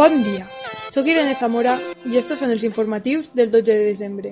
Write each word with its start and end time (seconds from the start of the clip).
Bon 0.00 0.22
dia, 0.24 0.46
sóc 0.94 1.04
Irene 1.12 1.34
Zamora 1.36 1.74
i 2.08 2.16
estos 2.16 2.38
són 2.40 2.54
els 2.54 2.62
informatius 2.64 3.26
del 3.36 3.50
12 3.52 3.66
de 3.68 3.88
desembre. 3.90 4.30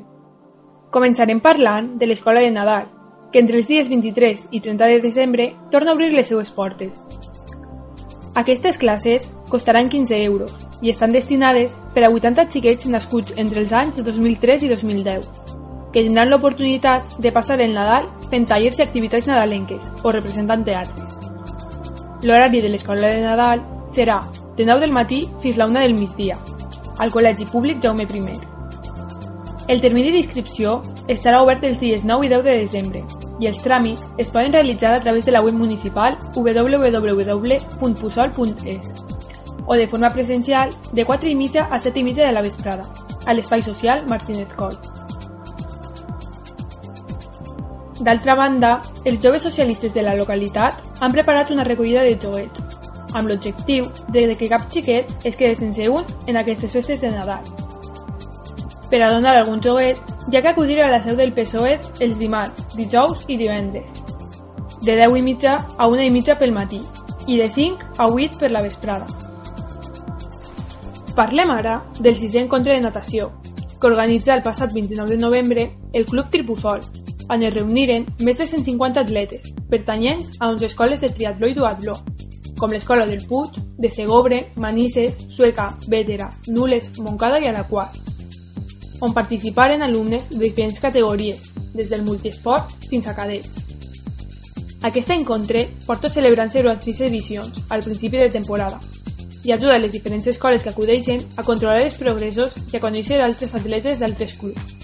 Començarem 0.94 1.42
parlant 1.44 1.90
de 2.00 2.08
l'Escola 2.08 2.40
de 2.40 2.54
Nadal, 2.54 2.86
que 3.34 3.42
entre 3.44 3.60
els 3.60 3.68
dies 3.68 3.90
23 3.92 4.46
i 4.48 4.62
30 4.64 4.88
de 4.94 5.02
desembre 5.04 5.50
torna 5.68 5.92
a 5.92 5.98
obrir 5.98 6.08
les 6.14 6.32
seues 6.32 6.48
portes. 6.56 7.04
Aquestes 8.32 8.80
classes 8.80 9.28
costaran 9.52 9.92
15 9.92 10.22
euros 10.22 10.56
i 10.80 10.88
estan 10.88 11.12
destinades 11.12 11.76
per 11.92 12.06
a 12.08 12.12
80 12.16 12.48
xiquets 12.48 12.88
nascuts 12.88 13.36
entre 13.36 13.60
els 13.60 13.76
anys 13.76 14.00
2003 14.00 14.64
i 14.64 14.72
2010, 14.72 15.30
que 15.92 16.00
tindran 16.00 16.32
l'oportunitat 16.32 17.20
de 17.20 17.36
passar 17.36 17.60
el 17.60 17.76
Nadal 17.76 18.08
fent 18.32 18.48
tallers 18.48 18.80
i 18.80 18.88
activitats 18.88 19.28
nadalenques 19.28 19.92
o 20.00 20.16
representant 20.16 20.64
teatres. 20.64 21.20
L'horari 22.24 22.64
de 22.64 22.72
l'Escola 22.72 23.12
de 23.12 23.24
Nadal 23.28 23.66
serà 23.92 24.22
de 24.58 24.64
9 24.66 24.80
del 24.80 24.92
matí 24.92 25.30
fins 25.40 25.56
la 25.56 25.66
1 25.66 25.80
del 25.80 25.94
migdia, 25.94 26.36
al 26.98 27.12
Col·legi 27.14 27.46
Públic 27.46 27.80
Jaume 27.80 28.02
I. 28.02 28.40
El 29.68 29.80
termini 29.80 30.10
d'inscripció 30.10 30.82
estarà 31.06 31.42
obert 31.44 31.62
els 31.64 31.78
dies 31.78 32.04
9 32.04 32.26
i 32.26 32.28
10 32.32 32.42
de 32.42 32.56
desembre 32.58 33.04
i 33.38 33.46
els 33.46 33.62
tràmits 33.62 34.08
es 34.18 34.30
poden 34.34 34.52
realitzar 34.52 34.92
a 34.96 35.00
través 35.00 35.24
de 35.24 35.32
la 35.32 35.42
web 35.42 35.54
municipal 35.54 36.18
www.pusol.es 36.34 37.48
o 39.66 39.74
de 39.74 39.86
forma 39.86 40.10
presencial 40.10 40.70
de 40.92 41.04
4 41.04 41.28
i 41.28 41.34
mitja 41.36 41.68
a 41.70 41.78
7 41.78 42.00
i 42.00 42.04
mitja 42.04 42.26
de 42.26 42.32
la 42.32 42.42
vesprada, 42.42 42.84
a 43.26 43.34
l'espai 43.34 43.62
social 43.62 44.04
Martínez 44.08 44.48
Coll. 44.56 44.74
D'altra 48.00 48.34
banda, 48.34 48.80
els 49.04 49.22
joves 49.22 49.42
socialistes 49.42 49.92
de 49.94 50.02
la 50.02 50.14
localitat 50.16 50.80
han 51.00 51.12
preparat 51.12 51.50
una 51.50 51.64
recollida 51.64 52.02
de 52.02 52.18
joguets 52.18 52.77
amb 53.14 53.28
l'objectiu 53.28 53.88
de 54.12 54.26
que 54.36 54.48
cap 54.50 54.68
xiquet 54.72 55.10
es 55.24 55.36
quede 55.36 55.56
sense 55.56 55.88
un 55.88 56.04
en 56.26 56.36
aquestes 56.36 56.72
festes 56.72 57.00
de 57.00 57.10
Nadal. 57.14 57.44
Per 58.90 59.02
a 59.02 59.10
donar 59.12 59.36
algun 59.36 59.60
joguet, 59.60 59.98
hi 60.30 60.36
ha 60.36 60.42
que 60.42 60.48
acudir 60.48 60.80
a 60.82 60.88
la 60.88 61.00
seu 61.04 61.16
del 61.16 61.34
PSOE 61.36 61.78
els 62.00 62.18
dimarts, 62.18 62.64
dijous 62.76 63.26
i 63.28 63.36
divendres, 63.36 64.04
de 64.82 64.94
10 64.96 65.18
i 65.18 65.24
mitja 65.24 65.56
a 65.76 65.88
1 65.88 66.06
i 66.06 66.10
mitja 66.10 66.38
pel 66.40 66.54
matí 66.56 66.80
i 67.26 67.36
de 67.36 67.50
5 67.50 67.98
a 67.98 68.06
8 68.08 68.38
per 68.40 68.50
la 68.50 68.62
vesprada. 68.64 69.06
Parlem 71.18 71.50
ara 71.50 71.82
del 72.00 72.16
sisè 72.16 72.40
encontre 72.40 72.72
de 72.72 72.80
natació, 72.80 73.32
que 73.80 73.86
organitza 73.86 74.34
el 74.34 74.42
passat 74.42 74.72
29 74.72 75.10
de 75.10 75.18
novembre 75.18 75.68
el 75.92 76.06
Club 76.06 76.30
Tripusol, 76.30 76.80
on 77.28 77.42
es 77.44 77.52
reuniren 77.52 78.06
més 78.24 78.38
de 78.38 78.46
150 78.46 79.02
atletes, 79.04 79.52
pertanyents 79.68 80.38
a 80.38 80.48
11 80.54 80.70
escoles 80.70 81.02
de 81.02 81.10
triatló 81.12 81.50
i 81.50 81.56
duatló, 81.58 81.98
com 82.58 82.70
l'Escola 82.74 83.06
del 83.06 83.24
Puig, 83.26 83.56
de 83.78 83.90
Segobre, 83.90 84.52
Manises, 84.56 85.16
Sueca, 85.30 85.70
Bétera, 85.88 86.28
Nules, 86.48 86.90
Moncada 86.98 87.38
i 87.40 87.48
Alaquàs, 87.48 88.02
on 89.00 89.14
participaren 89.14 89.82
alumnes 89.82 90.28
de 90.28 90.42
diferents 90.42 90.80
categories, 90.82 91.52
des 91.74 91.88
del 91.88 92.02
multiesport 92.02 92.74
fins 92.90 93.06
a 93.06 93.14
cadets. 93.14 93.64
Aquest 94.82 95.10
encontre 95.10 95.68
porta 95.86 96.10
celebrant-se 96.10 96.62
durant 96.62 96.80
sis 96.82 97.00
edicions, 97.06 97.64
al 97.70 97.82
principi 97.82 98.18
de 98.18 98.30
temporada, 98.30 98.78
i 99.44 99.52
ajuda 99.52 99.76
a 99.76 99.78
les 99.78 99.92
diferents 99.92 100.26
escoles 100.26 100.62
que 100.62 100.70
acudeixen 100.70 101.22
a 101.36 101.44
controlar 101.46 101.82
els 101.82 101.96
progressos 101.98 102.54
i 102.72 102.76
a 102.76 102.82
conèixer 102.82 103.22
altres 103.22 103.54
atletes 103.54 103.98
d'altres 104.02 104.34
clubs. 104.38 104.76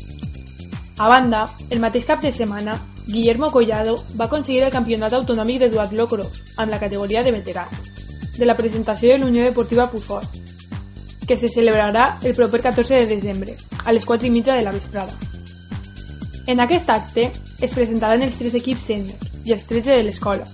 A 0.98 1.09
banda, 1.10 1.48
el 1.71 1.82
mateix 1.82 2.06
cap 2.06 2.22
de 2.22 2.31
setmana, 2.32 2.78
Guillermo 3.06 3.50
Collado 3.53 3.97
va 4.19 4.25
aconseguir 4.25 4.62
el 4.65 4.72
campionat 4.72 5.12
autonòmic 5.12 5.60
de 5.60 5.69
duatló 5.69 6.06
cross 6.09 6.41
amb 6.56 6.72
la 6.72 6.81
categoria 6.81 7.22
de 7.22 7.32
veterà, 7.34 7.66
de 8.38 8.47
la 8.47 8.56
presentació 8.56 9.12
de 9.12 9.19
l'Unió 9.19 9.44
Deportiva 9.44 9.91
Pufol, 9.91 10.25
que 11.26 11.37
se 11.37 11.48
celebrarà 11.48 12.19
el 12.22 12.34
proper 12.34 12.62
14 12.62 12.94
de 12.94 13.06
desembre, 13.06 13.56
a 13.84 13.92
les 13.92 14.06
4 14.06 14.26
i 14.26 14.31
mitja 14.31 14.56
de 14.56 14.62
la 14.65 14.72
vesprada. 14.72 15.12
En 16.47 16.60
aquest 16.60 16.88
acte 16.91 17.31
es 17.60 17.75
presentaran 17.75 18.22
els 18.22 18.38
tres 18.41 18.54
equips 18.54 18.88
sèniors 18.88 19.28
i 19.44 19.53
els 19.53 19.65
13 19.69 19.98
de 19.98 20.03
l'escola. 20.04 20.48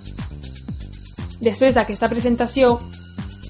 Després 1.41 1.75
d'aquesta 1.75 2.09
presentació, 2.11 2.77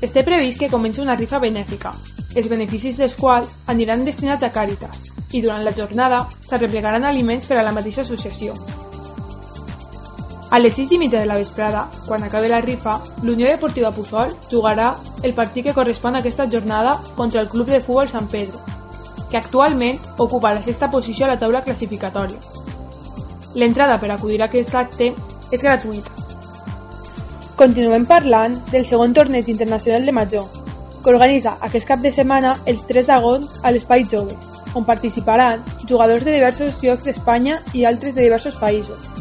està 0.01 0.23
previst 0.25 0.61
que 0.61 0.69
comenci 0.69 1.01
una 1.01 1.17
rifa 1.17 1.41
benèfica, 1.41 1.91
els 2.35 2.47
beneficis 2.49 2.97
dels 2.97 3.17
quals 3.17 3.49
aniran 3.67 4.05
destinats 4.05 4.45
a 4.45 4.53
Càritas, 4.53 5.01
i 5.33 5.41
durant 5.41 5.65
la 5.65 5.73
jornada 5.75 6.23
s'arreplegaran 6.47 7.05
aliments 7.05 7.49
per 7.49 7.59
a 7.59 7.65
la 7.65 7.73
mateixa 7.75 8.05
associació. 8.05 8.55
A 10.51 10.59
les 10.59 10.73
6 10.75 10.89
i 10.91 10.97
mitja 10.99 11.21
de 11.21 11.27
la 11.29 11.37
vesprada, 11.39 11.85
quan 12.05 12.25
acabi 12.25 12.49
la 12.51 12.59
rifa, 12.59 12.97
l'Unió 13.23 13.47
Deportiva 13.47 13.91
Puzol 13.95 14.33
jugarà 14.51 14.89
el 15.23 15.31
partit 15.33 15.63
que 15.63 15.73
correspon 15.73 16.17
a 16.17 16.19
aquesta 16.19 16.43
jornada 16.51 16.97
contra 17.15 17.39
el 17.39 17.47
Club 17.47 17.69
de 17.69 17.79
Futbol 17.79 18.09
Sant 18.09 18.27
Pedro, 18.27 18.59
que 19.29 19.37
actualment 19.39 20.01
ocupa 20.17 20.51
la 20.53 20.61
sexta 20.61 20.89
posició 20.91 21.25
a 21.25 21.29
la 21.29 21.37
taula 21.39 21.61
classificatòria. 21.63 22.41
L'entrada 23.55 23.95
per 24.01 24.11
acudir 24.11 24.41
a 24.41 24.49
aquest 24.49 24.75
acte 24.75 25.13
és 25.51 25.63
gratuïta. 25.63 26.11
Continuem 27.55 28.03
parlant 28.05 28.59
del 28.73 28.83
segon 28.85 29.15
torneig 29.15 29.47
internacional 29.47 30.03
de 30.03 30.17
Mahjong, 30.19 30.51
que 30.99 31.15
organitza 31.15 31.55
aquest 31.61 31.87
cap 31.87 32.03
de 32.03 32.11
setmana 32.11 32.57
els 32.65 32.83
3 32.91 33.07
d'agost 33.07 33.63
a 33.63 33.71
l'Espai 33.71 34.03
Jove, 34.03 34.35
on 34.75 34.83
participaran 34.83 35.63
jugadors 35.87 36.27
de 36.27 36.35
diversos 36.35 36.83
llocs 36.83 37.07
d'Espanya 37.07 37.61
i 37.71 37.87
altres 37.87 38.15
de 38.15 38.27
diversos 38.27 38.59
països, 38.59 39.20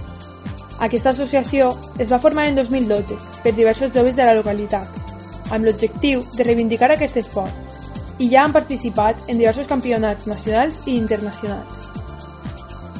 aquesta 0.80 1.10
associació 1.10 1.68
es 1.98 2.08
va 2.12 2.18
formar 2.20 2.46
en 2.48 2.56
2012 2.56 3.18
per 3.44 3.52
diversos 3.54 3.92
joves 3.92 4.16
de 4.16 4.24
la 4.24 4.36
localitat, 4.38 4.88
amb 5.50 5.66
l'objectiu 5.66 6.22
de 6.36 6.46
reivindicar 6.46 6.90
aquest 6.94 7.18
esport, 7.20 7.52
i 8.20 8.28
ja 8.32 8.44
han 8.44 8.54
participat 8.56 9.28
en 9.28 9.38
diversos 9.38 9.68
campionats 9.68 10.26
nacionals 10.28 10.80
i 10.86 10.96
internacionals. 10.96 11.90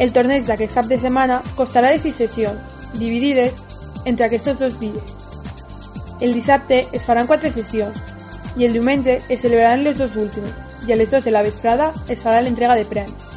El 0.01 0.13
torneig 0.17 0.47
d'aquest 0.49 0.77
cap 0.77 0.87
de 0.89 1.01
setmana 1.01 1.41
costarà 1.57 1.91
de 1.93 2.01
6 2.01 2.21
sessions, 2.23 2.79
dividides 2.99 3.65
entre 4.05 4.27
aquests 4.27 4.57
dos 4.61 4.79
dies. 4.81 5.17
El 6.21 6.33
dissabte 6.37 6.87
es 6.93 7.05
faran 7.09 7.29
4 7.29 7.53
sessions 7.53 8.01
i 8.57 8.67
el 8.67 8.73
diumenge 8.77 9.21
es 9.29 9.41
celebraran 9.41 9.85
les 9.85 10.01
dues 10.01 10.17
últimes 10.21 10.89
i 10.89 10.93
a 10.93 10.97
les 10.97 11.13
2 11.13 11.25
de 11.25 11.37
la 11.37 11.45
vesprada 11.45 11.93
es 12.09 12.25
farà 12.25 12.41
l'entrega 12.45 12.77
de 12.77 12.89
premis. 12.89 13.30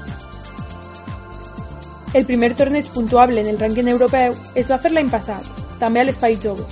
El 2.13 2.25
primer 2.25 2.53
torneig 2.56 2.90
puntuable 2.94 3.41
en 3.41 3.47
el 3.50 3.57
rànquing 3.57 3.90
europeu 3.90 4.35
es 4.56 4.69
va 4.69 4.78
fer 4.81 4.91
l'any 4.94 5.09
passat, 5.09 5.47
també 5.81 6.01
a 6.01 6.06
l'Espai 6.06 6.38
Jove, 6.44 6.66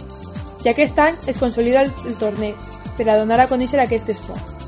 i 0.61 0.69
aquest 0.69 0.99
any 1.01 1.17
es 1.27 1.39
consolida 1.41 1.81
el, 1.81 1.89
el 2.05 2.17
torneig 2.21 2.55
per 2.97 3.07
a 3.09 3.17
donar 3.17 3.39
a 3.41 3.47
conèixer 3.49 3.79
aquest 3.81 4.09
esport. 4.13 4.67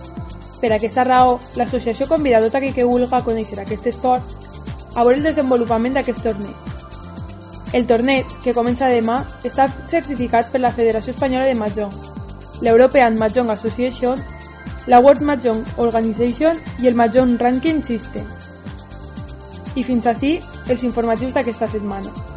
Per 0.64 0.72
aquesta 0.72 1.04
raó, 1.04 1.40
l'associació 1.60 2.08
convida 2.08 2.42
tot 2.42 2.56
aquell 2.56 2.74
que 2.74 2.88
vulgui 2.88 3.22
conèixer 3.28 3.60
aquest 3.62 3.88
esport 3.92 4.38
a 4.96 5.04
veure 5.04 5.18
el 5.20 5.28
desenvolupament 5.28 5.94
d'aquest 5.98 6.24
torneig. 6.24 6.72
El 7.74 7.86
torneig, 7.90 8.30
que 8.44 8.54
comença 8.54 8.90
demà, 8.90 9.24
està 9.44 9.68
certificat 9.90 10.52
per 10.54 10.62
la 10.62 10.72
Federació 10.72 11.14
Espanyola 11.14 11.46
de 11.50 11.56
Mahjong, 11.58 11.94
l'European 12.62 13.18
Mahjong 13.18 13.50
Association, 13.50 14.18
la 14.88 15.00
World 15.00 15.22
Mahjong 15.22 15.64
Organization 15.78 16.58
i 16.82 16.90
el 16.90 16.96
Mahjong 16.96 17.38
Ranking 17.42 17.82
System. 17.84 18.26
I 19.76 19.84
fins 19.84 20.06
així 20.08 20.38
els 20.70 20.84
informatius 20.84 21.34
d'aquesta 21.36 21.68
setmana. 21.68 22.33